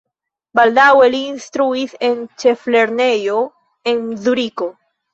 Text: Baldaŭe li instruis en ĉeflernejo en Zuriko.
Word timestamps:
Baldaŭe 0.59 1.09
li 1.15 1.19
instruis 1.33 1.95
en 2.09 2.17
ĉeflernejo 2.47 3.39
en 3.97 4.05
Zuriko. 4.27 4.77